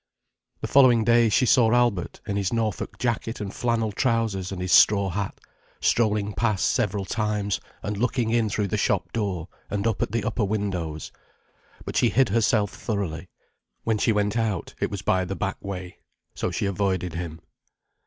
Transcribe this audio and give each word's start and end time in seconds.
The 0.61 0.67
following 0.67 1.03
days 1.03 1.31
she 1.31 1.45
saw 1.45 1.71
Albert, 1.71 2.21
in 2.25 2.35
his 2.35 2.51
Norfolk 2.51 2.97
jacket 2.97 3.39
and 3.39 3.53
flannel 3.53 3.91
trousers 3.91 4.51
and 4.51 4.59
his 4.59 4.71
straw 4.73 5.11
hat, 5.11 5.39
strolling 5.79 6.33
past 6.33 6.71
several 6.71 7.05
times 7.05 7.59
and 7.83 7.95
looking 7.95 8.31
in 8.31 8.49
through 8.49 8.69
the 8.69 8.77
shop 8.77 9.11
door 9.13 9.47
and 9.69 9.85
up 9.85 10.01
at 10.01 10.11
the 10.11 10.23
upper 10.23 10.43
windows. 10.43 11.11
But 11.85 11.95
she 11.95 12.09
hid 12.09 12.29
herself 12.29 12.71
thoroughly. 12.71 13.29
When 13.83 13.99
she 13.99 14.11
went 14.11 14.35
out, 14.35 14.73
it 14.79 14.89
was 14.89 15.03
by 15.03 15.23
the 15.23 15.35
back 15.35 15.63
way. 15.63 15.99
So 16.33 16.49
she 16.49 16.65
avoided 16.65 17.13
him. 17.13 17.39